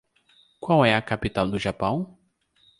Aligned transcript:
Qual 0.59 0.83
é 0.83 0.95
a 0.95 0.99
capital 1.03 1.47
do 1.47 1.59
Japão? 1.59 2.17